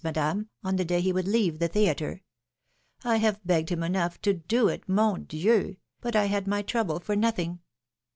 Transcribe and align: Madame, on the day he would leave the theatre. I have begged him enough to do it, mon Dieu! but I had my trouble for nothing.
Madame, 0.03 0.49
on 0.63 0.77
the 0.77 0.83
day 0.85 0.99
he 0.99 1.13
would 1.13 1.27
leave 1.27 1.59
the 1.59 1.67
theatre. 1.67 2.23
I 3.03 3.17
have 3.17 3.39
begged 3.45 3.69
him 3.69 3.83
enough 3.83 4.19
to 4.21 4.33
do 4.33 4.67
it, 4.67 4.89
mon 4.89 5.25
Dieu! 5.25 5.77
but 5.99 6.15
I 6.15 6.25
had 6.25 6.47
my 6.47 6.63
trouble 6.63 6.99
for 6.99 7.15
nothing. 7.15 7.59